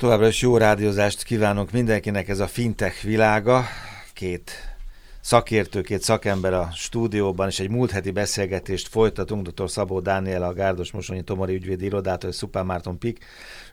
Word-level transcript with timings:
Továbbra 0.00 0.26
is 0.26 0.40
jó 0.40 0.56
rádiózást 0.56 1.22
kívánok 1.22 1.70
mindenkinek 1.70 2.28
ez 2.28 2.38
a 2.38 2.46
fintech 2.46 3.02
világa. 3.02 3.64
Két 4.12 4.52
szakértő, 5.20 5.80
két 5.80 6.02
szakember 6.02 6.52
a 6.52 6.70
stúdióban, 6.74 7.48
és 7.48 7.60
egy 7.60 7.70
múlt 7.70 7.90
heti 7.90 8.10
beszélgetést 8.10 8.88
folytatunk. 8.88 9.48
Dr. 9.48 9.70
Szabó 9.70 10.00
Dániel, 10.00 10.42
a 10.42 10.52
Gárdos 10.52 10.92
Mosonyi 10.92 11.22
Tomori 11.22 11.54
ügyvédi 11.54 11.84
irodától, 11.84 12.30
és 12.30 12.36
Szupán 12.36 12.66
Márton 12.66 12.98
Pik 12.98 13.24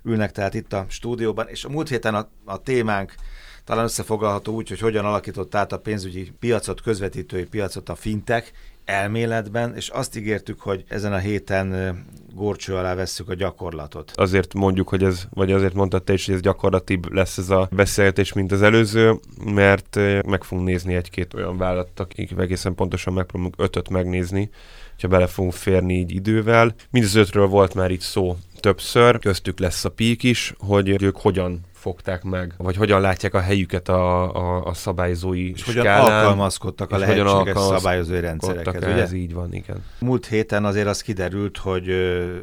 ülnek 0.04 0.32
tehát 0.32 0.54
itt 0.54 0.74
a 0.74 0.86
stúdióban, 0.90 1.48
és 1.48 1.64
a 1.64 1.70
múlt 1.70 1.90
héten 1.90 2.16
a, 2.16 2.30
a 2.46 2.62
témánk 2.62 3.16
talán 3.64 3.84
összefoglalható 3.84 4.54
úgy, 4.54 4.70
hogy 4.70 4.80
hogyan 4.80 5.06
alakított 5.06 5.56
át 5.56 5.72
a 5.72 5.80
pénzügyi 5.80 6.32
piacot, 6.40 6.82
közvetítői 6.82 7.46
piacot 7.46 7.90
a 7.90 7.96
fintech, 7.96 8.52
elméletben, 8.88 9.76
és 9.76 9.90
azt 9.90 10.18
ígértük, 10.18 10.60
hogy 10.60 10.84
ezen 10.88 11.14
a 11.14 11.18
héten 11.18 11.98
górcső 12.34 12.76
alá 12.76 12.96
vesszük 12.96 13.30
a 13.30 13.34
gyakorlatot. 13.34 14.12
Azért 14.16 14.54
mondjuk, 14.54 14.90
hogy 14.90 15.04
ez, 15.04 15.28
vagy 15.30 15.52
azért 15.52 15.74
mondtad 15.74 16.04
te 16.04 16.14
is, 16.14 16.26
hogy 16.26 16.36
ez 16.36 16.42
gyakorlatibb 16.42 17.14
lesz 17.14 17.38
ez 17.38 17.50
a 17.50 17.68
beszélgetés, 17.72 18.34
mint 18.34 18.52
az 18.52 18.62
előző, 18.62 19.20
mert 19.46 19.96
meg 20.26 20.44
fogunk 20.44 20.68
nézni 20.68 20.96
egy-két 20.96 21.34
olyan 21.34 21.58
vállalat, 21.58 22.00
akik 22.00 22.32
egészen 22.38 22.76
pontosan 22.76 23.14
megpróbálunk 23.14 23.56
ötöt 23.58 23.90
megnézni, 23.90 24.50
ha 25.02 25.08
bele 25.08 25.28
fogunk 25.28 25.54
férni 25.54 25.94
így 25.94 26.12
idővel. 26.12 26.74
Mind 26.90 27.06
az 27.06 27.16
ötről 27.16 27.48
volt 27.48 27.74
már 27.74 27.92
itt 27.92 28.02
szó 28.02 28.38
többször, 28.60 29.20
köztük 29.20 29.60
lesz 29.60 29.86
a 29.86 29.90
pík 29.90 30.24
is, 30.24 30.54
hogy 30.58 31.02
ők 31.04 31.18
hogyan 31.18 31.62
fogták 31.88 32.24
meg, 32.24 32.54
vagy 32.58 32.76
hogyan 32.76 33.02
látják 33.02 33.34
a 33.34 33.40
helyüket 33.40 33.90
a, 33.90 34.36
a, 34.36 34.66
a 34.66 34.74
szabályozói 34.74 35.52
és 35.52 35.60
skálán, 35.60 36.02
hogyan 36.02 36.16
alkalmazkodtak 36.16 36.92
a 36.92 36.98
lehetséges 36.98 37.32
alkalmazkodtak 37.32 37.78
szabályozói 37.78 38.20
rendszerekhez. 38.20 38.84
Ugye? 38.84 39.02
Ez 39.02 39.12
így 39.12 39.34
van, 39.34 39.54
igen. 39.54 39.84
Múlt 40.00 40.26
héten 40.26 40.66
azért 40.66 40.88
az 40.88 41.02
kiderült, 41.02 41.58
hogy 41.58 41.86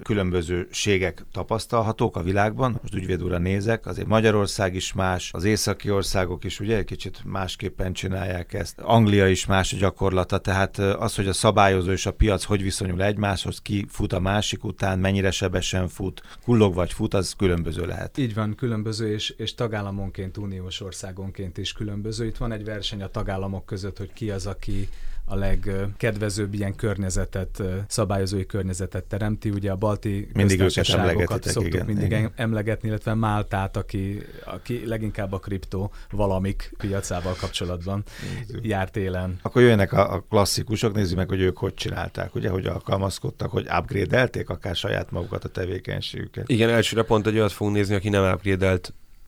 különbözőségek 0.02 1.24
tapasztalhatók 1.32 2.16
a 2.16 2.22
világban. 2.22 2.78
Most 2.82 2.94
ügyvédúra 2.94 3.38
nézek, 3.38 3.86
azért 3.86 4.06
Magyarország 4.06 4.74
is 4.74 4.92
más, 4.92 5.30
az 5.32 5.45
északi 5.45 5.90
országok 5.90 6.45
is 6.45 6.60
ugye 6.60 6.76
egy 6.76 6.84
kicsit 6.84 7.20
másképpen 7.24 7.92
csinálják 7.92 8.52
ezt. 8.52 8.80
Anglia 8.80 9.29
is 9.29 9.46
más 9.46 9.73
a 9.73 9.76
gyakorlata, 9.76 10.38
tehát 10.38 10.79
az, 10.79 11.14
hogy 11.14 11.29
a 11.29 11.32
szabályozó 11.32 11.90
és 11.90 12.06
a 12.06 12.12
piac 12.12 12.45
hogy 12.45 12.62
viszonyul 12.62 13.02
egymáshoz, 13.02 13.58
ki 13.58 13.86
fut 13.88 14.12
a 14.12 14.20
másik 14.20 14.64
után, 14.64 14.98
mennyire 14.98 15.30
sebesen 15.30 15.88
fut, 15.88 16.23
kullog 16.45 16.74
vagy 16.74 16.92
fut, 16.92 17.14
az 17.14 17.34
különböző 17.38 17.86
lehet. 17.86 18.18
Így 18.18 18.34
van, 18.34 18.54
különböző, 18.54 19.12
és 19.12 19.34
és, 19.37 19.54
tagállamonként, 19.54 20.37
uniós 20.37 20.80
országonként 20.80 21.59
is 21.59 21.73
különböző. 21.73 22.27
Itt 22.27 22.37
van 22.37 22.52
egy 22.52 22.65
verseny 22.65 23.02
a 23.02 23.09
tagállamok 23.09 23.66
között, 23.66 23.99
hogy 23.99 24.13
ki 24.13 24.30
az, 24.30 24.46
aki 24.46 24.88
a 25.26 25.35
legkedvezőbb 25.35 26.54
ilyen 26.54 26.74
környezetet, 26.74 27.63
szabályozói 27.88 28.46
környezetet 28.46 29.04
teremti. 29.04 29.51
Ugye 29.51 29.71
a 29.71 29.76
balti 29.76 30.29
mindig 30.32 30.59
köztársaságokat 30.59 31.45
szoktuk 31.45 31.74
igen, 31.74 31.87
mindig 31.87 32.04
igen. 32.04 32.32
emlegetni, 32.35 32.88
illetve 32.88 33.15
Máltát, 33.15 33.76
aki, 33.76 34.23
aki 34.45 34.87
leginkább 34.87 35.32
a 35.32 35.38
kriptó 35.38 35.93
valamik 36.10 36.73
piacával 36.76 37.35
kapcsolatban 37.41 38.04
Nézzük. 38.38 38.66
járt 38.66 38.96
élen. 38.96 39.38
Akkor 39.43 39.63
jöjjenek 39.63 39.93
a, 39.93 40.15
a 40.15 40.24
klasszikusok, 40.29 40.95
nézzük 40.95 41.16
meg, 41.16 41.29
hogy 41.29 41.41
ők 41.41 41.59
hogy 41.59 41.74
csinálták, 41.74 42.35
ugye, 42.35 42.48
hogy 42.48 42.66
alkalmazkodtak, 42.66 43.51
hogy 43.51 43.66
upgrade-elték 43.79 44.48
akár 44.48 44.76
saját 44.76 45.10
magukat 45.10 45.45
a 45.45 45.48
tevékenységüket. 45.48 46.48
Igen, 46.48 46.69
elsőre 46.69 47.02
pont 47.02 47.26
egy 47.26 47.35
olyat 47.35 47.52
fogunk 47.52 47.76
nézni, 47.76 47.95
aki 47.95 48.09
nem 48.09 48.32
upgrade 48.32 48.79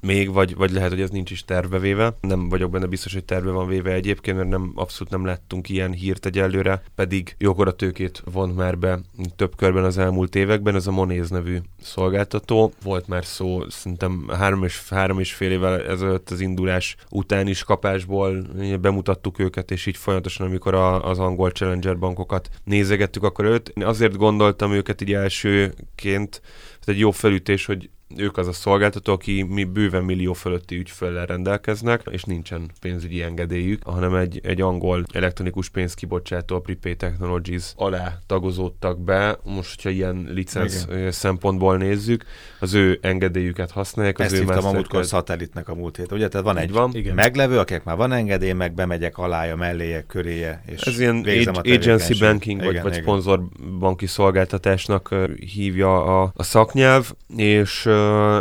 még, 0.07 0.33
vagy, 0.33 0.55
vagy 0.55 0.71
lehet, 0.71 0.91
hogy 0.91 1.01
ez 1.01 1.11
nincs 1.11 1.31
is 1.31 1.45
terve 1.45 1.79
véve. 1.79 2.17
Nem 2.21 2.49
vagyok 2.49 2.71
benne 2.71 2.87
biztos, 2.87 3.13
hogy 3.13 3.25
terve 3.25 3.51
van 3.51 3.67
véve 3.69 3.93
egyébként, 3.93 4.37
mert 4.37 4.49
nem, 4.49 4.73
abszolút 4.75 5.13
nem 5.13 5.25
lettünk 5.25 5.69
ilyen 5.69 5.93
hírt 5.93 6.27
egyelőre, 6.27 6.83
pedig 6.95 7.35
jókora 7.39 7.73
tőkét 7.73 8.23
vont 8.33 8.57
már 8.57 8.79
be 8.79 9.01
több 9.37 9.57
körben 9.57 9.85
az 9.85 9.99
elmúlt 9.99 10.35
években, 10.35 10.75
ez 10.75 10.87
a 10.87 10.91
Monéz 10.91 11.31
nevű 11.31 11.59
szolgáltató. 11.81 12.73
Volt 12.83 13.09
már 13.09 13.25
szó, 13.25 13.69
szerintem 13.69 14.29
három 14.29 14.65
és, 14.65 14.89
három 14.89 15.19
és 15.19 15.33
fél 15.33 15.51
évvel 15.51 15.81
ezelőtt 15.87 16.31
az 16.31 16.41
indulás 16.41 16.97
után 17.11 17.47
is 17.47 17.63
kapásból 17.63 18.47
bemutattuk 18.81 19.39
őket, 19.39 19.71
és 19.71 19.87
így 19.87 19.97
folyamatosan, 19.97 20.47
amikor 20.47 20.75
a, 20.75 21.09
az 21.09 21.19
angol 21.19 21.51
Challenger 21.51 21.99
bankokat 21.99 22.49
nézegettük, 22.65 23.23
akkor 23.23 23.45
őt, 23.45 23.73
azért 23.81 24.17
gondoltam 24.17 24.73
őket 24.73 25.01
így 25.01 25.13
elsőként, 25.13 26.41
ez 26.81 26.89
egy 26.89 26.99
jó 26.99 27.11
felütés, 27.11 27.67
hogy 27.67 27.91
ők 28.17 28.37
az 28.37 28.47
a 28.47 28.53
szolgáltató, 28.53 29.13
aki 29.13 29.43
mi 29.43 29.65
bőven 29.65 30.05
millió 30.05 30.33
fölötti 30.33 30.77
ügyfellel 30.77 31.27
rendelkeznek, 31.27 32.03
és 32.11 32.23
nincsen 32.23 32.71
pénzügyi 32.81 33.23
engedélyük, 33.23 33.83
hanem 33.85 34.15
egy, 34.15 34.41
egy 34.43 34.61
angol 34.61 35.05
elektronikus 35.13 35.69
pénzkibocsátó, 35.69 36.57
a 36.57 36.61
Prepaid 36.61 36.97
Technologies 36.97 37.73
alá 37.77 38.19
tagozódtak 38.27 39.01
be. 39.01 39.39
Most, 39.45 39.75
hogyha 39.75 39.91
ilyen 39.91 40.29
licenc 40.31 40.85
Igen. 40.91 41.13
szempontból 41.13 41.77
nézzük, 41.77 42.25
az 42.61 42.75
ő 42.75 42.99
engedélyüket 43.03 43.71
használják. 43.71 44.19
Az 44.19 44.25
Ezt 44.25 44.35
ő 44.35 44.39
hívtam 44.39 44.65
a 44.65 44.73
múltkor 44.73 45.05
szatellitnek 45.05 45.69
a 45.69 45.75
múlt 45.75 45.97
hét. 45.97 46.13
Ugye, 46.13 46.29
tehát 46.29 46.47
van 46.47 46.57
egy 46.57 46.73
van. 46.73 46.91
Igen. 46.95 47.15
meglevő, 47.15 47.59
akinek 47.59 47.85
már 47.85 47.97
van 47.97 48.13
engedély, 48.13 48.53
meg 48.53 48.75
bemegyek 48.75 49.19
alája, 49.19 49.57
melléje, 49.57 50.03
köréje, 50.03 50.63
és 50.67 50.81
Ez 50.81 51.01
ilyen 51.01 51.27
agency 51.63 52.19
banking, 52.19 52.61
igen, 52.61 52.73
vagy, 52.73 52.83
vagy 52.83 52.93
szponzorbanki 52.93 54.07
szolgáltatásnak 54.07 55.15
hívja 55.55 56.23
a, 56.23 56.33
a 56.35 56.43
szaknyelv, 56.43 57.13
és 57.37 57.89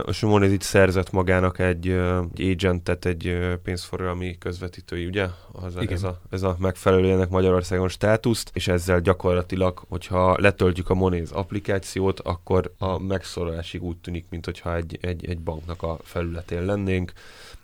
és 0.07 0.19
Monez 0.19 0.51
itt 0.51 0.61
szerzett 0.61 1.11
magának 1.11 1.59
egy, 1.59 1.87
egy 2.35 2.51
agentet, 2.51 3.05
egy 3.05 3.37
pénzforgalmi 3.63 4.37
közvetítői, 4.37 5.05
ugye? 5.05 5.27
Az, 5.61 5.75
ez, 5.75 6.03
a, 6.03 6.21
ez 6.29 6.43
a 6.43 6.55
megfelelő 6.59 7.11
ennek 7.11 7.29
Magyarországon 7.29 7.87
státuszt, 7.87 8.49
és 8.53 8.67
ezzel 8.67 9.01
gyakorlatilag, 9.01 9.83
hogyha 9.89 10.35
letöltjük 10.39 10.89
a 10.89 10.93
Monéz 10.93 11.31
applikációt, 11.31 12.19
akkor 12.19 12.73
a 12.77 12.99
megszólalásig 12.99 13.83
úgy 13.83 13.97
tűnik, 13.97 14.25
mint 14.29 14.45
hogyha 14.45 14.75
egy, 14.75 14.97
egy, 15.01 15.29
egy 15.29 15.39
banknak 15.39 15.83
a 15.83 15.97
felületén 16.03 16.65
lennénk, 16.65 17.13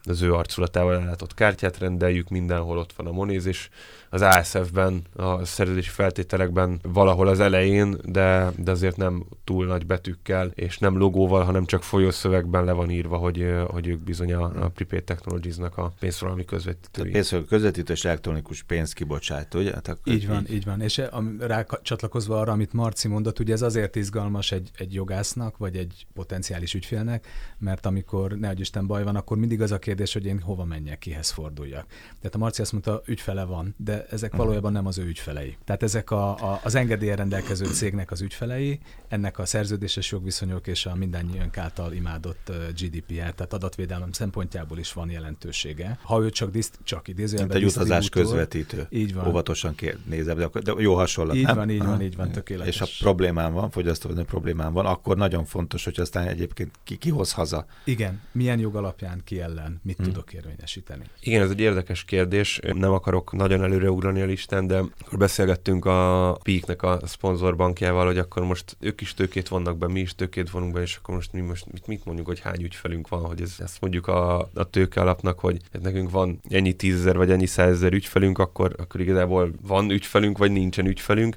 az 0.03 0.22
ő 0.22 0.34
arculatával 0.34 0.94
ellátott 0.94 1.34
kártyát 1.34 1.78
rendeljük, 1.78 2.30
mindenhol 2.30 2.78
ott 2.78 2.94
van 2.94 3.07
a 3.07 3.12
Monéz, 3.12 3.46
és 3.46 3.69
az 4.09 4.22
ASF-ben, 4.22 5.01
a 5.16 5.46
szerződési 5.46 5.90
feltételekben 5.90 6.80
valahol 6.84 7.28
az 7.28 7.40
elején, 7.40 7.97
de, 8.06 8.51
de 8.57 8.72
azért 8.72 8.97
nem 8.97 9.25
túl 9.44 9.66
nagy 9.66 9.85
betűkkel, 9.85 10.51
és 10.56 10.78
nem 10.78 10.97
logóval, 10.97 11.44
hanem 11.44 11.66
csak 11.66 11.84
folyószövegben 11.84 12.63
le 12.63 12.72
van 12.72 12.90
írva, 12.90 13.18
hogy, 13.18 13.53
hogy 13.68 13.88
ők 13.88 14.00
bizony 14.00 14.34
a, 14.34 14.44
a 14.44 14.69
Prepaid 14.69 15.03
Technologies-nak 15.03 15.78
a 15.78 15.91
pénzforgalmi 16.00 16.46
közvetítői. 16.46 17.12
Pénzforgalmi 17.12 17.47
közvetítő 17.47 17.81
és 17.90 18.06
elektronikus 18.06 18.64
pénzkibocsátó, 18.64 19.59
ugye? 19.59 19.74
Hát 19.74 19.97
így 20.03 20.28
van, 20.28 20.46
így, 20.47 20.53
így 20.53 20.66
van. 20.66 20.81
És 20.81 21.02
rá 21.40 21.66
csatlakozva 21.81 22.40
arra, 22.40 22.52
amit 22.52 22.74
Marci 22.74 23.08
mondott, 23.08 23.40
ugye 23.40 23.53
ez 23.53 23.62
azért 23.62 23.96
izgalmas 23.96 24.52
egy, 24.52 24.72
egy 24.78 24.94
jogásznak, 24.94 25.58
vagy 25.58 25.75
egy 25.75 26.08
potenciális 26.14 26.74
ügyfélnek, 26.74 27.28
mert 27.58 27.86
amikor 27.86 28.31
ne 28.31 28.52
Isten 28.53 28.88
baj 28.88 29.03
van, 29.03 29.16
akkor 29.16 29.38
mindig 29.38 29.62
az 29.62 29.72
a 29.72 29.80
kérdés, 29.80 30.14
hogy 30.14 30.25
én 30.25 30.40
hova 30.40 30.66
menjek, 30.66 31.00
kihez 31.00 31.30
forduljak. 31.30 31.86
Tehát 32.18 32.36
a 32.36 32.38
Marci 32.38 32.62
azt 32.62 32.72
mondta, 32.72 33.02
ügyfele 33.06 33.44
van, 33.44 33.75
de 33.78 34.06
ezek 34.09 34.36
valójában 34.36 34.72
nem 34.72 34.86
az 34.86 34.98
ő 34.98 35.06
ügyfelei. 35.06 35.58
Tehát 35.63 35.84
ezek 35.84 36.12
a, 36.12 36.52
a, 36.52 36.59
az 36.63 36.75
engedélyen 36.75 37.16
rendelkező 37.16 37.66
cégnek 37.66 38.12
az 38.12 38.22
ügyfelei, 38.22 38.80
ennek 39.08 39.40
a 39.40 39.46
szerződéses 39.46 40.12
jogviszonyok 40.12 40.68
és 40.68 40.86
a 40.86 40.96
mindannyiunk 40.96 41.58
által 41.58 41.94
imádott 41.94 42.52
GDPR, 42.80 43.34
tehát 43.34 43.53
adatvédelem 43.53 44.12
szempontjából 44.12 44.78
is 44.78 44.94
van 44.94 45.09
jelentősége. 45.09 46.00
Ha 46.03 46.22
ő 46.22 46.30
csak, 46.30 46.52
diszt, 46.52 46.80
csak 46.84 47.08
idézőjelben 47.08 47.58
utazás 47.76 48.09
közvetítő. 48.09 48.88
Így 48.90 49.14
van. 49.14 49.28
Óvatosan 49.28 49.76
kér, 49.76 49.98
nézem, 50.06 50.38
de, 50.38 50.50
de 50.64 50.74
jó 50.78 50.96
hasonlat. 50.96 51.36
Így 51.36 51.46
nem? 51.46 51.56
van, 51.56 51.70
így 51.70 51.84
van, 51.84 52.02
így 52.02 52.16
van, 52.16 52.32
tökéletes. 52.32 52.74
És 52.74 52.80
ha 52.80 52.88
problémám 53.00 53.54
van, 53.54 53.70
fogyasztóvédelmi 53.70 54.30
problémám 54.30 54.74
van, 54.74 54.86
akkor 54.86 55.18
nagyon 55.18 55.46
fontos, 55.46 55.84
hogy 55.84 56.00
aztán 56.00 56.28
egyébként 56.28 56.72
ki, 56.84 56.98
ki 56.98 57.10
hoz 57.10 57.34
haza. 57.34 57.66
Igen, 57.84 58.22
milyen 58.31 58.60
jog 58.60 58.76
alapján 58.76 59.22
ki 59.24 59.42
ellen, 59.42 59.80
mit 59.84 59.96
hmm. 59.96 60.06
tudok 60.06 60.34
érvényesíteni. 60.34 61.04
Igen, 61.22 61.42
ez 61.42 61.50
egy 61.50 61.60
érdekes 61.60 62.04
kérdés. 62.04 62.60
Nem 62.74 62.92
akarok 62.92 63.31
nagyon 63.31 63.64
előre 63.64 63.90
ugrani 63.90 64.22
a 64.22 64.26
listán, 64.26 64.68
de 64.68 64.78
akkor 64.78 65.18
beszélgettünk 65.18 65.86
a 65.86 66.31
Peaknek 66.44 66.84
a 66.84 67.00
szponzorbankjával, 67.04 68.06
hogy 68.06 68.18
akkor 68.18 68.44
most 68.44 68.78
ők 68.80 69.02
is 69.02 69.14
tőkét 69.14 69.48
vannak 69.48 69.78
be, 69.78 69.88
mi 69.88 70.00
is 70.00 70.16
tőkét 70.16 70.50
vonunk 70.50 70.74
be, 70.74 70.81
és 70.81 70.96
akkor 70.96 71.16
most 71.16 71.34
mi 71.34 71.42
most 71.42 71.72
mit, 71.72 71.88
mit 71.88 72.06
mondjuk, 72.06 72.28
hogy 72.28 72.40
hány 72.40 72.62
ügyfelünk 72.62 73.08
van, 73.08 73.22
hogy 73.26 73.42
ez, 73.42 73.56
ezt 73.60 73.81
mondjuk 73.81 74.08
a, 74.08 74.40
a 74.40 74.69
tőke 74.69 75.01
alapnak, 75.01 75.40
hogy 75.40 75.57
hát 75.74 75.81
nekünk 75.81 76.12
van 76.12 76.40
ennyi 76.50 76.74
tízezer 76.74 77.18
vagy 77.18 77.31
ennyi 77.31 77.45
százezer 77.62 77.94
ügyfelünk, 77.94 78.38
akkor, 78.38 78.75
akkor 78.78 79.02
igazából 79.02 79.52
van 79.68 79.90
ügyfelünk, 79.90 80.38
vagy 80.38 80.52
nincsen 80.52 80.86
ügyfelünk. 80.86 81.36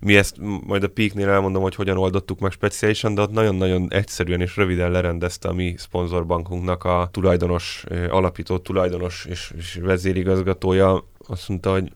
Mi 0.00 0.16
ezt 0.16 0.36
majd 0.66 0.82
a 0.82 0.88
Peaknél 0.88 1.28
elmondom, 1.28 1.62
hogy 1.62 1.74
hogyan 1.74 1.96
oldottuk 1.96 2.38
meg 2.38 2.50
speciálisan, 2.50 3.14
de 3.14 3.22
ott 3.22 3.30
nagyon-nagyon 3.30 3.86
egyszerűen 3.90 4.40
és 4.40 4.56
röviden 4.56 4.90
lerendezte 4.90 5.48
a 5.48 5.52
mi 5.52 5.74
szponzorbankunknak 5.76 6.84
a 6.84 7.08
tulajdonos, 7.12 7.84
alapító 8.08 8.58
tulajdonos 8.58 9.24
és, 9.24 9.52
és 9.56 9.78
vezérigazgatója 9.82 11.08
azt 11.28 11.48
mondta, 11.48 11.72
hogy 11.72 11.92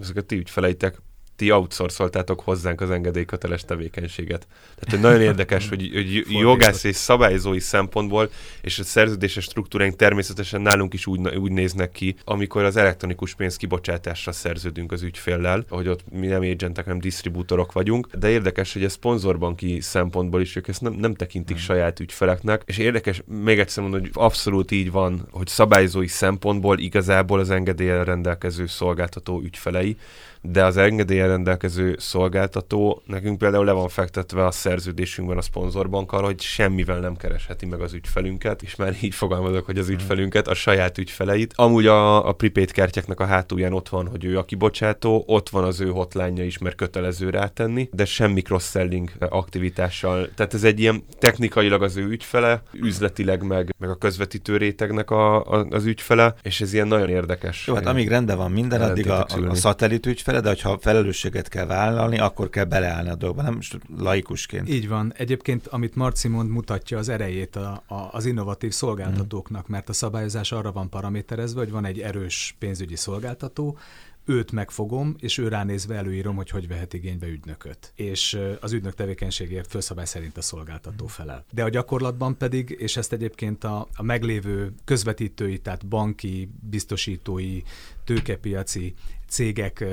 ezek 0.00 0.16
a 0.16 0.20
ti 0.20 0.36
ügyfeleitek 0.36 1.02
ti 1.40 1.50
outsourcoltátok 1.50 2.40
hozzánk 2.40 2.80
az 2.80 2.90
engedélyköteles 2.90 3.64
tevékenységet. 3.64 4.46
Tehát 4.74 4.90
hogy 4.90 5.00
nagyon 5.00 5.20
érdekes, 5.20 5.68
hogy, 5.68 5.90
hogy 5.92 6.24
jogász 6.48 6.84
és 6.84 6.96
szabályozói 6.96 7.60
szempontból, 7.60 8.30
és 8.62 8.78
a 8.78 8.84
szerződéses 8.84 9.44
struktúráink 9.44 9.96
természetesen 9.96 10.60
nálunk 10.60 10.94
is 10.94 11.06
úgy, 11.06 11.36
úgy 11.36 11.52
néznek 11.52 11.92
ki, 11.92 12.16
amikor 12.24 12.64
az 12.64 12.76
elektronikus 12.76 13.34
pénz 13.34 13.56
kibocsátásra 13.56 14.32
szerződünk 14.32 14.92
az 14.92 15.02
ügyféllel, 15.02 15.64
hogy 15.68 15.88
ott 15.88 16.00
mi 16.10 16.26
nem 16.26 16.40
agentek, 16.40 16.84
hanem 16.84 16.98
disztribútorok 16.98 17.72
vagyunk, 17.72 18.08
de 18.18 18.28
érdekes, 18.28 18.72
hogy 18.72 18.84
a 18.84 18.88
szponzorbanki 18.88 19.80
szempontból 19.80 20.40
is 20.40 20.56
ők 20.56 20.68
ezt 20.68 20.80
nem, 20.80 20.92
nem 20.92 21.14
tekintik 21.14 21.56
hmm. 21.56 21.64
saját 21.64 22.00
ügyfeleknek, 22.00 22.62
és 22.66 22.78
érdekes, 22.78 23.22
még 23.26 23.58
egyszer 23.58 23.82
mondom, 23.82 24.00
hogy 24.00 24.10
abszolút 24.14 24.70
így 24.70 24.90
van, 24.90 25.28
hogy 25.30 25.46
szabályozói 25.46 26.06
szempontból 26.06 26.78
igazából 26.78 27.38
az 27.40 27.50
engedélyen 27.50 28.04
rendelkező 28.04 28.66
szolgáltató 28.66 29.40
ügyfelei, 29.40 29.96
de 30.42 30.64
az 30.64 30.76
engedélyen 30.76 31.28
rendelkező 31.28 31.96
szolgáltató 31.98 33.02
nekünk 33.06 33.38
például 33.38 33.64
le 33.64 33.72
van 33.72 33.88
fektetve 33.88 34.46
a 34.46 34.50
szerződésünkben 34.50 35.36
a 35.36 35.42
szponzorbankkal, 35.42 36.22
hogy 36.22 36.40
semmivel 36.40 36.98
nem 36.98 37.16
keresheti 37.16 37.66
meg 37.66 37.80
az 37.80 37.92
ügyfelünket, 37.92 38.62
és 38.62 38.76
már 38.76 38.96
így 39.00 39.14
fogalmazok, 39.14 39.66
hogy 39.66 39.78
az 39.78 39.86
hmm. 39.86 39.94
ügyfelünket, 39.94 40.48
a 40.48 40.54
saját 40.54 40.98
ügyfeleit. 40.98 41.52
Amúgy 41.56 41.86
a, 41.86 42.28
a 42.28 42.32
prepaid 42.32 42.70
kártyáknak 42.70 43.20
a 43.20 43.26
hátulján 43.26 43.72
ott 43.72 43.88
van, 43.88 44.06
hogy 44.06 44.24
ő 44.24 44.38
a 44.38 44.44
kibocsátó, 44.44 45.24
ott 45.26 45.48
van 45.48 45.64
az 45.64 45.80
ő 45.80 45.88
hotline 45.88 46.44
is, 46.44 46.58
mert 46.58 46.76
kötelező 46.76 47.30
rátenni, 47.30 47.88
de 47.92 48.04
semmi 48.04 48.40
cross-selling 48.40 49.10
aktivitással. 49.18 50.28
Tehát 50.34 50.54
ez 50.54 50.64
egy 50.64 50.80
ilyen 50.80 51.04
technikailag 51.18 51.82
az 51.82 51.96
ő 51.96 52.06
ügyfele, 52.06 52.62
üzletileg 52.72 53.42
meg, 53.42 53.74
meg 53.78 53.90
a 53.90 53.94
közvetítő 53.94 54.56
rétegnek 54.56 55.10
a, 55.10 55.44
a, 55.44 55.66
az 55.70 55.84
ügyfele, 55.84 56.34
és 56.42 56.60
ez 56.60 56.72
ilyen 56.72 56.88
nagyon 56.88 57.08
érdekes. 57.08 57.66
Jó, 57.66 57.74
hát 57.74 57.86
amíg 57.86 58.08
rendben 58.08 58.36
van 58.36 58.50
minden, 58.50 58.80
addig 58.80 59.10
a, 59.10 59.26
a, 59.28 59.48
a 59.48 59.54
szatellit 59.54 60.06
ügyfele 60.06 60.29
ügyfele, 60.30 60.54
de 60.54 60.62
ha 60.62 60.78
felelősséget 60.78 61.48
kell 61.48 61.66
vállalni, 61.66 62.18
akkor 62.18 62.48
kell 62.50 62.64
beleállni 62.64 63.08
a 63.08 63.14
dolgba, 63.14 63.42
nem 63.42 63.58
laikusként. 63.96 64.68
Így 64.68 64.88
van. 64.88 65.12
Egyébként, 65.16 65.66
amit 65.66 65.94
Marci 65.94 66.28
mond, 66.28 66.50
mutatja 66.50 66.98
az 66.98 67.08
erejét 67.08 67.56
a, 67.56 67.82
a, 67.86 68.08
az 68.12 68.26
innovatív 68.26 68.72
szolgáltatóknak, 68.72 69.68
mert 69.68 69.88
a 69.88 69.92
szabályozás 69.92 70.52
arra 70.52 70.72
van 70.72 70.88
paraméterezve, 70.88 71.60
hogy 71.60 71.70
van 71.70 71.84
egy 71.84 72.00
erős 72.00 72.56
pénzügyi 72.58 72.96
szolgáltató, 72.96 73.78
őt 74.24 74.52
megfogom, 74.52 75.14
és 75.18 75.38
ő 75.38 75.48
ránézve 75.48 75.94
előírom, 75.94 76.36
hogy 76.36 76.50
hogy 76.50 76.68
vehet 76.68 76.94
igénybe 76.94 77.26
ügynököt. 77.26 77.92
És 77.94 78.38
az 78.60 78.72
ügynök 78.72 78.94
tevékenységért 78.94 79.70
főszabály 79.70 80.04
szerint 80.04 80.36
a 80.36 80.42
szolgáltató 80.42 81.06
felel. 81.06 81.44
De 81.52 81.64
a 81.64 81.68
gyakorlatban 81.68 82.36
pedig, 82.36 82.76
és 82.78 82.96
ezt 82.96 83.12
egyébként 83.12 83.64
a, 83.64 83.88
a 83.94 84.02
meglévő 84.02 84.74
közvetítői, 84.84 85.58
tehát 85.58 85.86
banki, 85.86 86.50
biztosítói, 86.60 87.62
tőkepiaci 88.04 88.94
cégek 89.28 89.84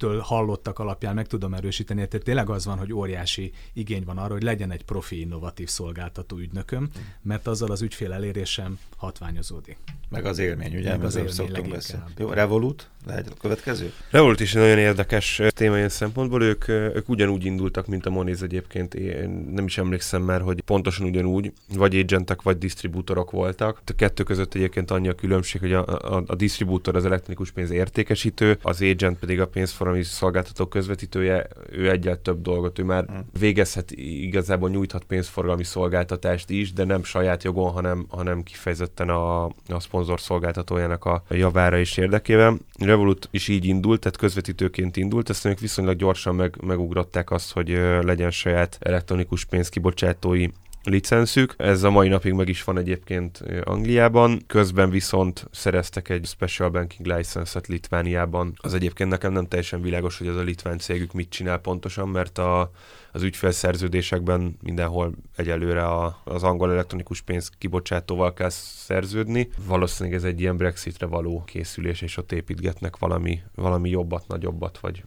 től 0.00 0.20
hallottak 0.20 0.78
alapján 0.78 1.14
meg 1.14 1.26
tudom 1.26 1.54
erősíteni, 1.54 2.08
tehát 2.08 2.24
tényleg 2.24 2.50
az 2.50 2.64
van, 2.64 2.78
hogy 2.78 2.92
óriási 2.92 3.52
igény 3.72 4.04
van 4.04 4.18
arra, 4.18 4.32
hogy 4.32 4.42
legyen 4.42 4.70
egy 4.70 4.84
profi 4.84 5.20
innovatív 5.20 5.68
szolgáltató 5.68 6.36
ügynököm, 6.36 6.88
mert 7.22 7.46
azzal 7.46 7.70
az 7.70 7.82
ügyfél 7.82 8.12
elérésem 8.12 8.78
hatványozódik. 8.96 9.76
Meg 10.08 10.24
az 10.24 10.38
élmény, 10.38 10.76
ugye? 10.76 10.90
Meg 10.90 11.04
az 11.04 11.16
élmény 11.16 11.32
szoktunk 11.32 11.68
beszélni. 11.68 12.04
Jó, 12.18 12.30
Revolut, 12.30 12.88
lehet 13.06 13.28
a 13.28 13.34
következő? 13.40 13.92
Revolut 14.10 14.40
is 14.40 14.54
egy 14.54 14.62
nagyon 14.62 14.78
érdekes 14.78 15.42
téma 15.48 15.76
ilyen 15.76 15.88
szempontból. 15.88 16.42
Ők, 16.42 16.68
ők 16.68 17.08
ugyanúgy 17.08 17.44
indultak, 17.44 17.86
mint 17.86 18.06
a 18.06 18.10
Moniz 18.10 18.42
egyébként. 18.42 18.94
Én 18.94 19.50
nem 19.54 19.64
is 19.64 19.78
emlékszem 19.78 20.22
már, 20.22 20.40
hogy 20.40 20.60
pontosan 20.60 21.06
ugyanúgy, 21.06 21.52
vagy 21.74 21.96
agentek, 21.96 22.42
vagy 22.42 22.58
disztribútorok 22.58 23.30
voltak. 23.30 23.80
A 23.86 23.92
kettő 23.96 24.22
között 24.22 24.54
egyébként 24.54 24.90
annyi 24.90 25.08
a 25.08 25.14
különbség, 25.14 25.60
hogy 25.60 25.72
a, 25.72 25.86
a, 25.86 26.22
a 26.26 26.34
disztribútor 26.34 26.96
az 26.96 27.04
elektronikus 27.04 27.50
pénz 27.50 27.70
értékesítő, 27.70 28.58
az 28.62 28.82
agent 28.82 29.18
pedig 29.18 29.40
a 29.40 29.46
pénzforgalmi 29.90 30.02
szolgáltató 30.02 30.66
közvetítője, 30.66 31.46
ő 31.70 31.90
egyel 31.90 32.22
több 32.22 32.42
dolgot, 32.42 32.78
ő 32.78 32.84
már 32.84 33.04
hmm. 33.04 33.26
végezhet, 33.38 33.90
igazából 33.90 34.70
nyújthat 34.70 35.04
pénzforgalmi 35.04 35.64
szolgáltatást 35.64 36.50
is, 36.50 36.72
de 36.72 36.84
nem 36.84 37.04
saját 37.04 37.44
jogon, 37.44 37.70
hanem, 37.70 38.06
hanem 38.08 38.42
kifejezetten 38.42 39.08
a, 39.08 39.44
a 39.44 39.78
szponzor 39.78 40.20
szolgáltatójának 40.20 41.04
a 41.04 41.22
javára 41.28 41.78
is 41.78 41.96
érdekében. 41.96 42.60
Revolut 42.78 43.28
is 43.30 43.48
így 43.48 43.64
indult, 43.64 44.00
tehát 44.00 44.16
közvetítőként 44.16 44.96
indult, 44.96 45.30
ezt 45.30 45.60
viszonylag 45.60 45.96
gyorsan 45.96 46.34
meg, 46.34 46.56
megugrották 46.62 47.30
azt, 47.30 47.52
hogy 47.52 47.68
legyen 48.02 48.30
saját 48.30 48.78
elektronikus 48.80 49.44
pénzkibocsátói 49.44 50.46
licenszük. 50.82 51.54
Ez 51.56 51.82
a 51.82 51.90
mai 51.90 52.08
napig 52.08 52.32
meg 52.32 52.48
is 52.48 52.64
van 52.64 52.78
egyébként 52.78 53.42
Angliában. 53.64 54.42
Közben 54.46 54.90
viszont 54.90 55.48
szereztek 55.50 56.08
egy 56.08 56.26
Special 56.26 56.68
Banking 56.68 57.16
License-et 57.16 57.66
Litvániában. 57.66 58.52
Az 58.56 58.74
egyébként 58.74 59.10
nekem 59.10 59.32
nem 59.32 59.46
teljesen 59.46 59.82
világos, 59.82 60.18
hogy 60.18 60.26
az 60.26 60.36
a 60.36 60.42
litván 60.42 60.78
cégük 60.78 61.12
mit 61.12 61.30
csinál 61.30 61.58
pontosan, 61.58 62.08
mert 62.08 62.38
a, 62.38 62.70
az 63.12 63.22
ügyfélszerződésekben 63.22 64.56
mindenhol 64.62 65.14
egyelőre 65.36 65.84
a, 65.84 66.20
az 66.24 66.42
angol 66.42 66.72
elektronikus 66.72 67.20
pénz 67.20 67.50
kibocsátóval 67.58 68.32
kell 68.32 68.50
szerződni. 68.50 69.48
Valószínűleg 69.66 70.18
ez 70.18 70.24
egy 70.24 70.40
ilyen 70.40 70.56
Brexitre 70.56 71.06
való 71.06 71.42
készülés, 71.46 72.02
és 72.02 72.16
ott 72.16 72.32
építgetnek 72.32 72.98
valami, 72.98 73.40
valami 73.54 73.90
jobbat, 73.90 74.26
nagyobbat, 74.28 74.78
vagy 74.78 75.02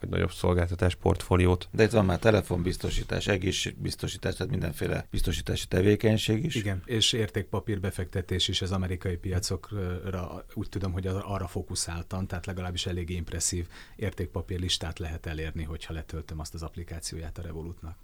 vagy 0.00 0.08
nagyobb 0.08 0.32
szolgáltatás 0.32 0.94
portfóliót. 0.94 1.68
De 1.72 1.82
itt 1.82 1.90
van 1.90 2.04
már 2.04 2.18
telefonbiztosítás, 2.18 3.26
egészségbiztosítás, 3.26 4.34
tehát 4.34 4.52
mindenféle 4.52 5.06
biztosítási 5.10 5.66
tevékenység 5.66 6.44
is. 6.44 6.54
Igen, 6.54 6.82
és 6.84 7.12
értékpapír 7.12 7.80
befektetés 7.80 8.48
is 8.48 8.62
az 8.62 8.72
amerikai 8.72 9.16
piacokra 9.16 10.44
úgy 10.54 10.68
tudom, 10.68 10.92
hogy 10.92 11.06
arra 11.06 11.46
fókuszáltan, 11.46 12.26
tehát 12.26 12.46
legalábbis 12.46 12.86
elég 12.86 13.10
impresszív 13.10 13.66
értékpapír 13.96 14.60
listát 14.60 14.98
lehet 14.98 15.26
elérni, 15.26 15.62
hogyha 15.64 15.92
letöltöm 15.92 16.40
azt 16.40 16.54
az 16.54 16.62
applikációját 16.62 17.38
a 17.38 17.42
Revolutnak. 17.42 17.96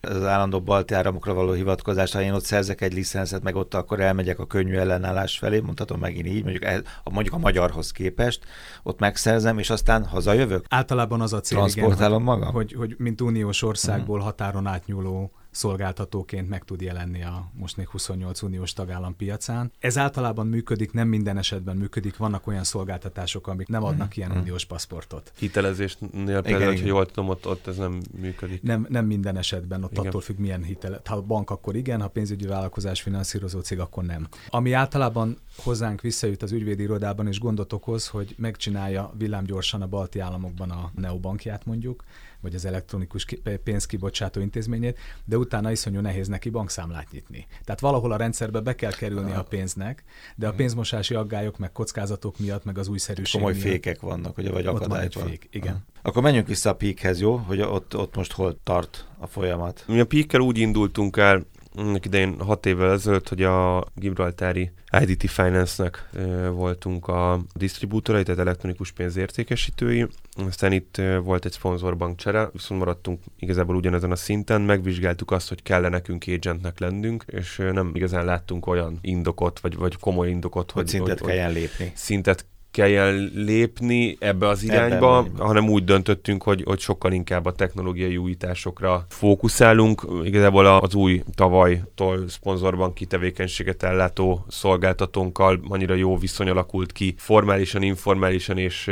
Az 0.00 0.24
állandó 0.24 0.60
balti 0.60 0.94
áramokra 0.94 1.34
való 1.34 1.52
hivatkozás, 1.52 2.12
ha 2.12 2.22
én 2.22 2.32
ott 2.32 2.44
szerzek 2.44 2.80
egy 2.80 2.92
licenszet, 2.92 3.42
meg 3.42 3.56
ott 3.56 3.74
akkor 3.74 4.00
elmegyek 4.00 4.38
a 4.38 4.46
könnyű 4.46 4.76
ellenállás 4.76 5.38
felé, 5.38 5.60
mondhatom 5.60 6.00
megint 6.00 6.26
így, 6.26 6.42
mondjuk, 6.42 6.64
mondjuk 7.04 7.34
a 7.34 7.38
magyarhoz 7.38 7.90
képest, 7.90 8.44
ott 8.82 8.98
megszerzem, 8.98 9.58
és 9.58 9.70
aztán 9.70 10.04
hazajövök. 10.04 10.64
Általában 10.68 11.20
az 11.20 11.29
a 11.32 11.40
cél, 11.40 11.58
igen, 11.58 12.22
magam? 12.22 12.52
Hogy, 12.52 12.72
hogy 12.72 12.94
mint 12.98 13.20
uniós 13.20 13.62
országból 13.62 14.14
uh-huh. 14.14 14.30
határon 14.30 14.66
átnyúló 14.66 15.32
szolgáltatóként 15.50 16.48
meg 16.48 16.64
tud 16.64 16.80
jelenni 16.80 17.22
a 17.22 17.50
most 17.52 17.76
még 17.76 17.88
28 17.88 18.42
uniós 18.42 18.72
tagállam 18.72 19.16
piacán. 19.16 19.72
Ez 19.78 19.98
általában 19.98 20.46
működik, 20.46 20.92
nem 20.92 21.08
minden 21.08 21.38
esetben 21.38 21.76
működik, 21.76 22.16
vannak 22.16 22.46
olyan 22.46 22.64
szolgáltatások, 22.64 23.46
amik 23.46 23.68
nem 23.68 23.84
adnak 23.84 24.06
mm. 24.06 24.10
ilyen 24.14 24.30
mm. 24.30 24.38
uniós 24.38 24.64
paszportot. 24.64 25.32
Hitelezésnél 25.38 26.42
például, 26.42 26.66
hogy 26.66 26.86
jól 26.86 27.06
tudom, 27.06 27.28
ott, 27.28 27.46
ott 27.46 27.66
ez 27.66 27.76
nem 27.76 28.00
működik. 28.20 28.62
Nem, 28.62 28.86
nem 28.88 29.06
minden 29.06 29.36
esetben, 29.36 29.84
ott 29.84 29.92
igen. 29.92 30.06
attól 30.06 30.20
függ, 30.20 30.38
milyen 30.38 30.62
hitel. 30.62 31.00
Ha 31.04 31.16
a 31.16 31.22
bank, 31.22 31.50
akkor 31.50 31.76
igen, 31.76 32.00
ha 32.00 32.08
pénzügyi 32.08 32.46
vállalkozás 32.46 33.02
finanszírozó 33.02 33.60
cég, 33.60 33.78
akkor 33.78 34.04
nem. 34.04 34.28
Ami 34.48 34.72
általában 34.72 35.38
hozzánk 35.56 36.00
visszajut 36.00 36.42
az 36.42 36.52
ügyvédi 36.52 36.82
irodában, 36.82 37.26
és 37.26 37.40
gondot 37.40 37.72
okoz, 37.72 38.08
hogy 38.08 38.34
megcsinálja 38.38 39.12
villámgyorsan 39.18 39.82
a 39.82 39.86
balti 39.86 40.18
államokban 40.18 40.70
a 40.70 40.90
neobankját 40.94 41.66
mondjuk, 41.66 42.04
vagy 42.40 42.54
az 42.54 42.64
elektronikus 42.64 43.26
pénzkibocsátó 43.64 44.40
intézményét, 44.40 44.98
de 45.24 45.36
utána 45.36 45.70
iszonyú 45.70 46.00
nehéz 46.00 46.28
neki 46.28 46.50
bankszámlát 46.50 47.10
nyitni. 47.10 47.46
Tehát 47.64 47.80
valahol 47.80 48.12
a 48.12 48.16
rendszerbe 48.16 48.60
be 48.60 48.74
kell 48.74 48.92
kerülni 48.92 49.32
a 49.32 49.42
pénznek, 49.42 50.04
de 50.36 50.48
a 50.48 50.52
pénzmosási 50.52 51.14
aggályok, 51.14 51.58
meg 51.58 51.72
kockázatok 51.72 52.38
miatt, 52.38 52.64
meg 52.64 52.78
az 52.78 52.88
újszerűség 52.88 53.40
Komoly 53.40 53.52
miatt, 53.52 53.66
fékek 53.66 54.00
vannak, 54.00 54.38
ugye, 54.38 54.50
vagy 54.50 54.66
akadályok 54.66 55.14
van. 55.14 55.26
Fék, 55.26 55.48
igen. 55.50 55.72
Aha. 55.72 55.82
Akkor 56.02 56.22
menjünk 56.22 56.46
vissza 56.46 56.70
a 56.70 56.74
peakhez, 56.74 57.20
jó? 57.20 57.36
Hogy 57.36 57.60
ott, 57.60 57.96
ott 57.96 58.16
most 58.16 58.32
hol 58.32 58.58
tart 58.62 59.06
a 59.18 59.26
folyamat? 59.26 59.84
Mi 59.86 60.00
a 60.00 60.06
peakkel 60.06 60.40
úgy 60.40 60.58
indultunk 60.58 61.16
el, 61.16 61.44
annak 61.74 62.06
idején 62.06 62.40
hat 62.40 62.66
évvel 62.66 62.90
ezelőtt, 62.90 63.28
hogy 63.28 63.42
a 63.42 63.84
Gibraltári 63.94 64.70
IDT 65.00 65.30
Finance-nek 65.30 66.08
voltunk 66.52 67.08
a 67.08 67.40
disztribútorai, 67.54 68.22
tehát 68.22 68.40
elektronikus 68.40 68.92
pénzértékesítői. 68.92 70.06
Aztán 70.46 70.72
itt 70.72 71.02
volt 71.22 71.44
egy 71.44 71.52
szponzorbank 71.52 72.16
csere, 72.16 72.48
viszont 72.52 72.80
maradtunk 72.80 73.20
igazából 73.38 73.76
ugyanezen 73.76 74.10
a 74.10 74.16
szinten, 74.16 74.60
megvizsgáltuk 74.60 75.30
azt, 75.30 75.48
hogy 75.48 75.62
kell 75.62 75.88
nekünk 75.88 76.24
agentnek 76.26 76.78
lennünk, 76.78 77.24
és 77.26 77.56
nem 77.56 77.90
igazán 77.94 78.24
láttunk 78.24 78.66
olyan 78.66 78.98
indokot, 79.00 79.60
vagy, 79.60 79.76
vagy 79.76 79.96
komoly 79.96 80.28
indokot, 80.28 80.70
hogy, 80.70 80.82
hogy 80.82 80.90
szintet 80.90 81.18
hogy, 81.18 81.28
kelljen 81.28 81.52
lépni. 81.52 81.92
Szintet 81.94 82.46
kelljen 82.80 83.30
lépni 83.34 84.16
ebbe 84.20 84.48
az 84.48 84.62
irányba, 84.62 85.18
ebbe 85.18 85.44
hanem 85.44 85.68
úgy 85.68 85.84
döntöttünk, 85.84 86.42
hogy, 86.42 86.62
hogy 86.64 86.78
sokkal 86.78 87.12
inkább 87.12 87.46
a 87.46 87.52
technológiai 87.52 88.16
újításokra 88.16 89.06
fókuszálunk. 89.08 90.06
Igazából 90.24 90.66
az 90.66 90.94
új 90.94 91.22
tavalytól 91.34 92.28
szponzorban 92.28 92.92
kitevékenységet 92.92 93.82
ellátó 93.82 94.44
szolgáltatónkkal 94.48 95.60
annyira 95.68 95.94
jó 95.94 96.16
viszony 96.16 96.48
alakult 96.48 96.92
ki, 96.92 97.14
formálisan, 97.18 97.82
informálisan 97.82 98.58
és, 98.58 98.90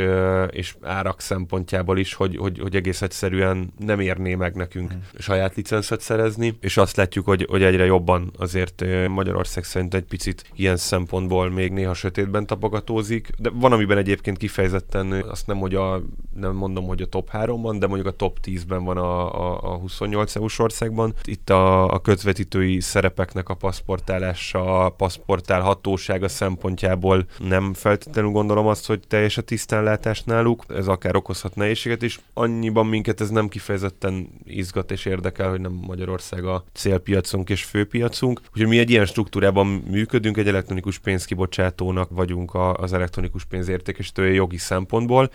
és 0.49 0.75
árak 0.81 1.21
szempontjából 1.21 1.97
is, 1.97 2.13
hogy, 2.13 2.37
hogy, 2.37 2.59
hogy 2.59 2.75
egész 2.75 3.01
egyszerűen 3.01 3.73
nem 3.77 3.99
érné 3.99 4.35
meg 4.35 4.55
nekünk 4.55 4.91
hmm. 4.91 5.01
saját 5.17 5.55
licenszet 5.55 6.01
szerezni, 6.01 6.57
és 6.61 6.77
azt 6.77 6.95
látjuk, 6.95 7.25
hogy, 7.25 7.45
hogy 7.49 7.63
egyre 7.63 7.85
jobban 7.85 8.31
azért 8.37 8.83
Magyarország 9.07 9.63
szerint 9.63 9.93
egy 9.93 10.03
picit 10.03 10.43
ilyen 10.55 10.77
szempontból 10.77 11.49
még 11.49 11.71
néha 11.71 11.93
sötétben 11.93 12.45
tapogatózik, 12.45 13.29
de 13.37 13.49
van, 13.53 13.71
amiben 13.79 13.97
egyébként 13.97 14.37
kifejezetten 14.37 15.11
azt 15.11 15.47
nem, 15.47 15.57
hogy 15.57 15.75
a, 15.75 16.01
nem 16.35 16.55
mondom, 16.55 16.87
hogy 16.87 17.01
a 17.01 17.05
top 17.05 17.29
3-ban, 17.33 17.75
de 17.79 17.87
mondjuk 17.87 18.07
a 18.07 18.15
top 18.15 18.37
10-ben 18.45 18.83
van 18.83 18.97
a, 18.97 19.41
a, 19.41 19.73
a 19.73 19.77
28 19.77 20.35
EU-s 20.35 20.59
országban. 20.59 21.13
Itt 21.23 21.49
a, 21.49 21.93
a 21.93 21.99
közvetítői 21.99 22.79
szerepeknek 22.79 23.49
a 23.49 23.53
paszportálása, 23.53 24.85
a 24.85 24.89
paszportál 24.89 25.61
hatósága 25.61 26.27
szempontjából 26.27 27.25
nem 27.37 27.73
feltétlenül 27.73 28.31
gondolom 28.31 28.67
azt, 28.67 28.87
hogy 28.87 28.99
teljes 29.07 29.37
a 29.37 29.41
tisztánlátás 29.41 30.23
náluk. 30.23 30.63
Ez 30.67 30.87
akár 30.87 31.15
okozhat 31.15 31.55
nehézséget 31.55 32.01
is. 32.01 32.19
Annyiban 32.33 32.85
minket 32.85 33.21
ez 33.21 33.29
nem 33.29 33.47
kifejezetten 33.47 34.29
izgat 34.43 34.91
és 34.91 35.05
érdekel, 35.05 35.49
hogy 35.49 35.61
nem 35.61 35.79
Magyarország 35.87 36.45
a 36.45 36.63
célpiacunk 36.73 37.49
és 37.49 37.63
főpiacunk. 37.63 38.41
Úgyhogy 38.51 38.67
mi 38.67 38.79
egy 38.79 38.89
ilyen 38.89 39.05
struktúrában 39.05 39.67
működünk, 39.67 40.37
egy 40.37 40.47
elektronikus 40.47 40.97
pénzkibocsátónak 40.97 42.09
vagyunk 42.09 42.51
az 42.73 42.93
elektronikus 42.93 43.45
pénzértékesítője 43.59 44.33
jogi 44.33 44.57
szempontból, 44.57 45.31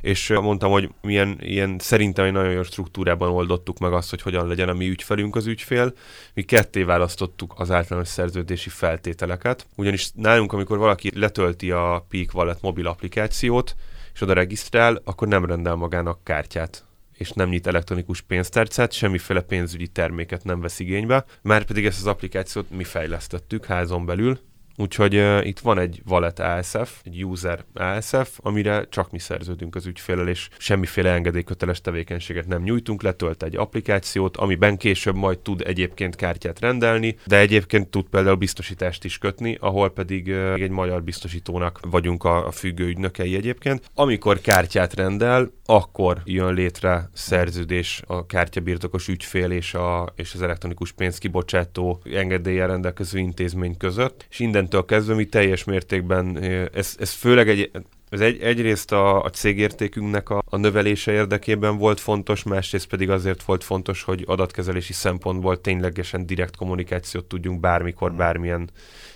és 0.00 0.28
mondtam, 0.28 0.70
hogy 0.70 0.90
milyen 1.02 1.38
ilyen 1.40 1.76
szerintem 1.78 2.24
egy 2.24 2.32
nagyon 2.32 2.52
jó 2.52 2.62
struktúrában 2.62 3.30
oldottuk 3.30 3.78
meg 3.78 3.92
azt, 3.92 4.10
hogy 4.10 4.22
hogyan 4.22 4.48
legyen 4.48 4.68
a 4.68 4.72
mi 4.72 4.88
ügyfelünk 4.88 5.36
az 5.36 5.46
ügyfél. 5.46 5.92
Mi 6.34 6.42
ketté 6.42 6.82
választottuk 6.82 7.54
az 7.56 7.70
általános 7.70 8.08
szerződési 8.08 8.68
feltételeket, 8.68 9.66
ugyanis 9.76 10.10
nálunk, 10.14 10.52
amikor 10.52 10.78
valaki 10.78 11.10
letölti 11.14 11.70
a 11.70 12.06
Peak 12.08 12.34
Wallet 12.34 12.62
mobil 12.62 12.86
applikációt, 12.86 13.74
és 14.14 14.20
oda 14.20 14.32
regisztrál, 14.32 15.00
akkor 15.04 15.28
nem 15.28 15.44
rendel 15.44 15.74
magának 15.74 16.24
kártyát 16.24 16.84
és 17.16 17.30
nem 17.30 17.48
nyit 17.48 17.66
elektronikus 17.66 18.20
pénztárcát, 18.20 18.92
semmiféle 18.92 19.40
pénzügyi 19.40 19.86
terméket 19.86 20.44
nem 20.44 20.60
vesz 20.60 20.78
igénybe, 20.78 21.24
már 21.42 21.64
pedig 21.64 21.86
ezt 21.86 22.00
az 22.00 22.06
applikációt 22.06 22.70
mi 22.70 22.84
fejlesztettük 22.84 23.64
házon 23.64 24.06
belül, 24.06 24.38
Úgyhogy 24.76 25.16
uh, 25.16 25.46
itt 25.46 25.58
van 25.58 25.78
egy 25.78 26.02
wallet 26.06 26.40
ASF, 26.40 27.00
egy 27.04 27.24
user 27.24 27.64
ASF, 27.74 28.38
amire 28.42 28.86
csak 28.88 29.10
mi 29.10 29.18
szerződünk 29.18 29.74
az 29.74 29.86
ügyfélel, 29.86 30.28
és 30.28 30.48
semmiféle 30.58 31.10
engedélyköteles 31.10 31.80
tevékenységet 31.80 32.46
nem 32.46 32.62
nyújtunk, 32.62 33.02
letölt 33.02 33.42
egy 33.42 33.56
applikációt, 33.56 34.36
amiben 34.36 34.76
később 34.76 35.14
majd 35.14 35.38
tud 35.38 35.62
egyébként 35.66 36.16
kártyát 36.16 36.60
rendelni, 36.60 37.16
de 37.26 37.38
egyébként 37.38 37.88
tud 37.88 38.04
például 38.04 38.36
biztosítást 38.36 39.04
is 39.04 39.18
kötni, 39.18 39.56
ahol 39.60 39.90
pedig 39.90 40.26
uh, 40.26 40.52
egy 40.52 40.70
magyar 40.70 41.02
biztosítónak 41.02 41.80
vagyunk 41.90 42.24
a, 42.24 42.46
a 42.46 42.50
függő 42.50 42.86
ügynökei 42.86 43.34
egyébként. 43.34 43.90
Amikor 43.94 44.40
kártyát 44.40 44.94
rendel, 44.94 45.50
akkor 45.66 46.20
jön 46.24 46.54
létre 46.54 47.10
szerződés 47.12 48.02
a 48.06 48.26
kártyabirtokos 48.26 49.08
ügyfél 49.08 49.50
és, 49.50 49.74
a, 49.74 50.12
és 50.16 50.34
az 50.34 50.42
elektronikus 50.42 50.92
pénzkibocsátó 50.92 52.00
engedéllyel 52.12 52.66
rendelkező 52.66 53.18
intézmény 53.18 53.76
között, 53.76 54.26
és 54.30 54.38
innen 54.38 54.63
innentől 54.64 54.84
kezdve 54.84 55.14
mi 55.14 55.24
teljes 55.24 55.64
mértékben, 55.64 56.38
ez, 56.72 56.96
ez 56.98 57.10
főleg 57.10 57.48
egy, 57.48 57.70
ez 58.08 58.20
egy, 58.20 58.40
egyrészt 58.40 58.92
a, 58.92 59.22
a 59.22 59.30
cégértékünknek 59.30 60.30
a, 60.30 60.42
a 60.46 60.56
növelése 60.56 61.12
érdekében 61.12 61.78
volt 61.78 62.00
fontos, 62.00 62.42
másrészt 62.42 62.86
pedig 62.86 63.10
azért 63.10 63.42
volt 63.42 63.64
fontos, 63.64 64.02
hogy 64.02 64.24
adatkezelési 64.26 64.92
szempontból 64.92 65.60
ténylegesen 65.60 66.26
direkt 66.26 66.56
kommunikációt 66.56 67.24
tudjunk 67.24 67.60
bármikor, 67.60 68.12
bármilyen 68.12 68.70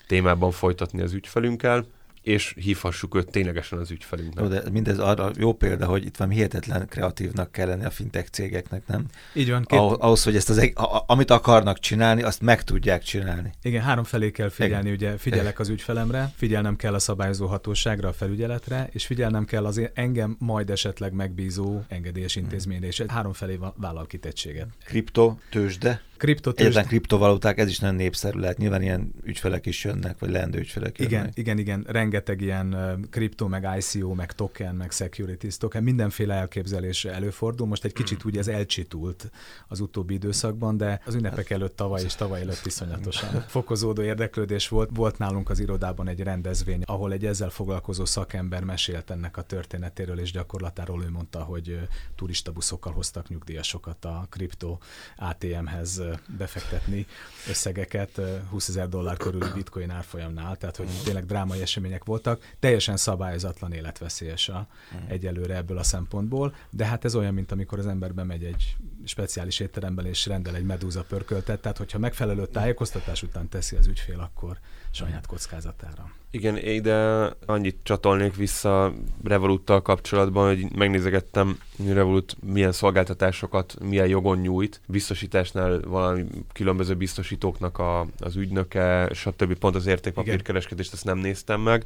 témában 0.07 0.51
folytatni 0.51 1.03
az 1.03 1.13
ügyfelünkkel 1.13 1.87
és 2.29 2.55
hívhassuk 2.57 3.15
őt 3.15 3.31
ténylegesen 3.31 3.79
az 3.79 3.91
ügyfelünknek. 3.91 4.45
Jó, 4.45 4.51
de 4.51 4.63
mindez 4.71 4.99
arra 4.99 5.31
jó 5.37 5.53
példa, 5.53 5.87
hogy 5.87 6.05
itt 6.05 6.17
van 6.17 6.31
hihetetlen 6.31 6.89
kreatívnak 6.89 7.53
kell 7.53 7.67
lenni 7.67 7.85
a 7.85 7.91
fintech 7.91 8.31
cégeknek, 8.31 8.83
nem? 8.87 9.05
Így 9.35 9.51
van. 9.51 9.65
Két... 9.65 9.79
Ahhoz, 9.79 10.23
hogy 10.23 10.37
ezt 10.37 10.51
az, 10.51 10.71
a, 10.75 11.05
amit 11.07 11.31
akarnak 11.31 11.79
csinálni, 11.79 12.23
azt 12.23 12.41
meg 12.41 12.65
tudják 12.65 13.03
csinálni. 13.03 13.53
Igen, 13.63 13.83
három 13.83 14.05
felé 14.05 14.31
kell 14.31 14.49
figyelni, 14.49 14.91
Igen. 14.91 15.11
ugye 15.11 15.19
figyelek 15.19 15.59
az 15.59 15.69
ügyfelemre, 15.69 16.33
figyelnem 16.37 16.77
kell 16.77 16.95
a 16.95 16.99
szabályozó 16.99 17.47
hatóságra, 17.47 18.09
a 18.09 18.13
felügyeletre, 18.13 18.89
és 18.93 19.07
figyelnem 19.07 19.45
kell 19.45 19.67
az 19.67 19.81
engem 19.95 20.37
majd 20.39 20.71
esetleg 20.71 21.13
megbízó 21.13 21.81
engedélyes 21.89 22.37
intézményre, 22.37 22.87
és 22.87 23.03
három 23.07 23.33
felé 23.33 23.59
vállal 23.77 24.07
kitettséget. 24.07 24.69
Kripto, 24.85 25.37
tőzsde? 25.51 26.03
Kriptotős... 26.19 26.65
Egyetlen 26.65 26.87
kriptovaluták, 26.87 27.59
ez 27.59 27.69
is 27.69 27.79
nagyon 27.79 27.97
népszerű 27.97 28.39
lehet. 28.39 28.59
Nyilván 28.59 28.83
ilyen 28.83 29.13
ügyfelek 29.25 29.67
is 29.67 29.85
jönnek, 29.85 30.19
vagy 30.19 30.31
leendő 30.31 30.59
ügyfelek 30.59 30.99
jönnek. 30.99 31.13
Igen, 31.13 31.31
igen, 31.35 31.59
igen. 31.59 31.85
Rengeteg 31.89 32.18
ilyen 32.39 33.07
kripto, 33.11 33.49
meg 33.49 33.67
ICO, 33.79 34.15
meg 34.15 34.33
token, 34.33 34.75
meg 34.75 34.91
securities 34.91 35.57
token, 35.57 35.83
mindenféle 35.83 36.35
elképzelés 36.35 37.05
előfordul. 37.05 37.67
Most 37.67 37.85
egy 37.85 37.93
kicsit 37.93 38.25
úgy 38.25 38.39
ez 38.39 38.49
elcsitult 38.49 39.31
az 39.69 39.81
utóbbi 39.81 40.15
időszakban, 40.15 40.77
de 40.77 41.01
az 41.05 41.15
ünnepek 41.15 41.51
előtt 41.51 41.77
tavaly 41.77 42.03
és 42.03 42.15
tavaly 42.15 42.41
előtt 42.41 42.67
iszonyatosan 42.67 43.45
fokozódó 43.49 44.03
érdeklődés 44.03 44.69
volt. 44.69 44.91
Volt 44.93 45.19
nálunk 45.19 45.51
az 45.51 45.59
irodában 45.59 46.09
egy 46.09 46.21
rendezvény, 46.21 46.83
ahol 46.85 47.13
egy 47.13 47.27
ezzel 47.27 47.51
foglalkozó 47.51 48.05
szakember 48.05 48.65
mesélt 48.65 49.11
ennek 49.11 49.37
a 49.37 49.43
történetéről, 49.43 50.19
és 50.19 50.33
gyakorlatáról 50.33 51.05
ő 51.05 51.11
mondta, 51.11 51.43
hogy 51.43 51.81
turista 52.15 52.53
buszokkal 52.53 52.93
hoztak 52.93 53.29
nyugdíjasokat 53.29 54.05
a 54.05 54.27
kripto 54.31 54.79
ATM-hez 55.17 56.03
befektetni 56.39 57.07
összegeket 57.49 58.21
20 58.51 58.69
ezer 58.69 58.89
dollár 58.89 59.17
körüli 59.17 59.51
bitcoin 59.55 59.91
árfolyamnál, 59.91 60.57
tehát 60.57 60.77
hogy 60.77 60.89
tényleg 61.05 61.27
drámai 61.27 61.61
események 61.61 62.05
voltak. 62.09 62.55
Teljesen 62.61 62.97
szabályozatlan 62.97 63.73
életveszélyes 63.73 64.49
a, 64.49 64.67
egyelőre 65.07 65.57
ebből 65.57 65.79
a 65.79 65.83
szempontból, 65.83 66.55
de 66.71 66.85
hát 66.85 67.05
ez 67.05 67.15
olyan, 67.15 67.35
mint 67.35 67.53
amikor 67.53 67.79
az 67.79 67.87
ember 67.87 68.15
bemegy 68.15 68.45
egy 68.45 68.77
speciális 69.05 69.61
étteremben 69.61 70.07
és 70.07 70.27
rendel 70.27 70.55
egy 70.55 70.65
medúza 70.65 71.03
pörköltet, 71.03 71.61
tehát 71.61 71.79
hogyha 71.79 71.99
megfelelő 71.99 72.47
tájékoztatás 72.47 73.23
után 73.23 73.49
teszi 73.49 73.77
az 73.77 73.87
ügyfél, 73.87 74.21
akkor 74.21 74.59
saját 74.91 75.27
kockázatára. 75.27 76.13
Igen, 76.31 76.57
ide 76.57 77.31
annyit 77.47 77.77
csatolnék 77.83 78.37
vissza 78.37 78.93
Revoluttal 79.25 79.83
kapcsolatban, 79.83 80.47
hogy 80.47 80.77
megnézegettem, 80.77 81.59
hogy 81.77 81.93
Revolut 81.93 82.37
milyen 82.47 82.73
szolgáltatásokat, 82.73 83.77
milyen 83.81 84.07
jogon 84.07 84.39
nyújt. 84.39 84.81
Biztosításnál 84.87 85.81
valami 85.81 86.25
különböző 86.53 86.95
biztosítóknak 86.95 87.79
a, 87.79 88.07
az 88.19 88.37
ügynöke, 88.37 89.11
stb. 89.13 89.55
Pont 89.55 89.75
az 89.75 89.87
értékpapírkereskedést 89.87 90.93
ezt 90.93 91.05
nem 91.05 91.19
néztem 91.19 91.61
meg, 91.61 91.85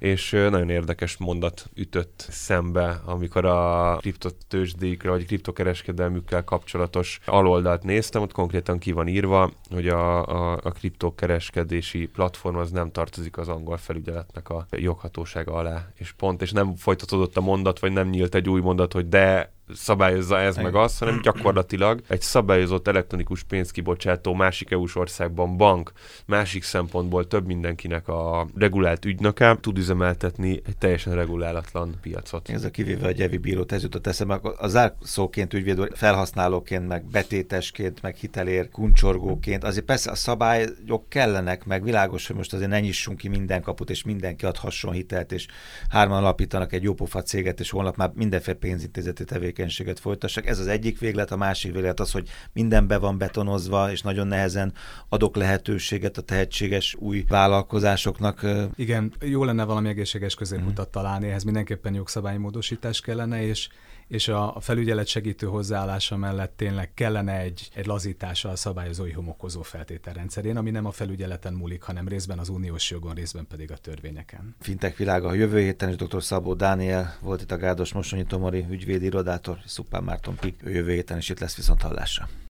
és 0.00 0.30
nagyon 0.30 0.70
érdekes 0.70 1.16
mondat 1.16 1.70
ütött 1.74 2.26
szembe, 2.28 3.00
amikor 3.04 3.44
a 3.44 3.96
kriptotősdékre 3.96 5.10
vagy 5.10 5.26
kriptokereskedelmükkel 5.26 6.44
kapcsolatos 6.44 7.20
aloldalt 7.26 7.82
néztem, 7.82 8.22
ott 8.22 8.32
konkrétan 8.32 8.78
ki 8.78 8.92
van 8.92 9.08
írva, 9.08 9.50
hogy 9.70 9.88
a, 9.88 10.26
a, 10.26 10.60
a 10.62 10.70
kriptokereskedési 10.70 12.06
platform 12.06 12.56
az 12.56 12.70
nem 12.70 12.90
tartozik 12.90 13.38
az 13.38 13.48
angol 13.48 13.76
felügyeletnek 13.76 14.48
a 14.48 14.66
joghatósága 14.70 15.52
alá, 15.52 15.86
és 15.94 16.12
pont, 16.12 16.42
és 16.42 16.52
nem 16.52 16.74
folytatódott 16.74 17.36
a 17.36 17.40
mondat, 17.40 17.78
vagy 17.78 17.92
nem 17.92 18.08
nyílt 18.08 18.34
egy 18.34 18.48
új 18.48 18.60
mondat, 18.60 18.92
hogy 18.92 19.08
de 19.08 19.52
szabályozza 19.74 20.38
ez 20.38 20.56
meg 20.56 20.74
az, 20.74 20.98
hanem 20.98 21.20
gyakorlatilag 21.22 22.00
egy 22.08 22.20
szabályozott 22.20 22.88
elektronikus 22.88 23.42
pénzkibocsátó 23.42 24.34
másik 24.34 24.70
EU-s 24.70 24.96
országban 24.96 25.56
bank, 25.56 25.92
másik 26.26 26.62
szempontból 26.62 27.26
több 27.26 27.46
mindenkinek 27.46 28.08
a 28.08 28.46
regulált 28.56 29.04
ügynöke 29.04 29.56
tud 29.60 29.78
üzemeltetni 29.78 30.60
egy 30.66 30.76
teljesen 30.76 31.14
regulálatlan 31.14 31.94
piacot. 32.02 32.48
Ez 32.48 32.64
a 32.64 32.70
kivéve 32.70 33.06
a 33.06 33.10
Gyevi 33.10 33.36
bírót, 33.36 33.72
ez 33.72 33.82
jutott 33.82 34.06
eszembe, 34.06 34.40
a 34.58 34.68
zárszóként, 34.68 35.54
ügyvéd, 35.54 35.88
felhasználóként, 35.94 36.88
meg 36.88 37.04
betétesként, 37.04 38.02
meg 38.02 38.14
hitelér, 38.14 38.68
kuncsorgóként, 38.68 39.64
azért 39.64 39.84
persze 39.84 40.10
a 40.10 40.14
szabályok 40.14 41.08
kellenek, 41.08 41.64
meg 41.64 41.82
világos, 41.82 42.26
hogy 42.26 42.36
most 42.36 42.52
azért 42.52 42.70
ne 42.70 42.80
nyissunk 42.80 43.18
ki 43.18 43.28
minden 43.28 43.62
kaput, 43.62 43.90
és 43.90 44.02
mindenki 44.02 44.44
adhasson 44.44 44.92
hitelt, 44.92 45.32
és 45.32 45.46
hárman 45.88 46.18
alapítanak 46.18 46.72
egy 46.72 46.82
jópofa 46.82 47.22
céget, 47.22 47.60
és 47.60 47.70
holnap 47.70 47.96
már 47.96 48.10
mindenféle 48.14 48.56
pénzintézeti 48.56 49.24
tevékenység 49.24 49.59
tevékenységet 49.60 50.00
folytassak. 50.00 50.46
Ez 50.46 50.58
az 50.58 50.66
egyik 50.66 50.98
véglet, 50.98 51.30
a 51.30 51.36
másik 51.36 51.72
véglet 51.72 52.00
az, 52.00 52.12
hogy 52.12 52.28
minden 52.52 52.86
be 52.86 52.98
van 52.98 53.18
betonozva, 53.18 53.90
és 53.90 54.02
nagyon 54.02 54.26
nehezen 54.26 54.72
adok 55.08 55.36
lehetőséget 55.36 56.16
a 56.16 56.22
tehetséges 56.22 56.94
új 56.98 57.24
vállalkozásoknak. 57.28 58.46
Igen, 58.76 59.12
jó 59.20 59.44
lenne 59.44 59.64
valami 59.64 59.88
egészséges 59.88 60.34
középutat 60.34 60.88
mm. 60.88 60.90
találni, 60.90 61.28
ehhez 61.28 61.44
mindenképpen 61.44 61.94
jogszabálymódosítás 61.94 63.00
kellene, 63.00 63.42
és 63.42 63.68
és 64.10 64.28
a, 64.28 64.56
felügyelet 64.60 65.06
segítő 65.06 65.46
hozzáállása 65.46 66.16
mellett 66.16 66.56
tényleg 66.56 66.94
kellene 66.94 67.38
egy, 67.38 67.68
egy 67.74 67.86
lazítása 67.86 68.48
a 68.48 68.56
szabályozói 68.56 69.10
homokozó 69.12 69.62
feltételrendszerén, 69.62 70.56
ami 70.56 70.70
nem 70.70 70.86
a 70.86 70.90
felügyeleten 70.90 71.52
múlik, 71.52 71.82
hanem 71.82 72.08
részben 72.08 72.38
az 72.38 72.48
uniós 72.48 72.90
jogon, 72.90 73.14
részben 73.14 73.46
pedig 73.46 73.70
a 73.70 73.76
törvényeken. 73.76 74.56
Fintek 74.60 74.96
világa 74.96 75.28
a 75.28 75.34
jövő 75.34 75.60
héten 75.60 75.88
is 75.88 75.96
dr. 75.96 76.22
Szabó 76.22 76.54
Dániel 76.54 77.16
volt 77.20 77.42
itt 77.42 77.50
a 77.50 77.56
Gádos 77.56 77.92
Mosonyi 77.92 78.24
Tomori 78.24 78.66
ügyvédi 78.70 79.04
irodától, 79.04 79.62
Szupán 79.66 80.02
Márton 80.02 80.36
Pik, 80.36 80.60
ő 80.64 80.70
jövő 80.70 80.92
héten 80.92 81.18
is 81.18 81.28
itt 81.28 81.40
lesz 81.40 81.56
viszont 81.56 81.82
hallásra. 81.82 82.28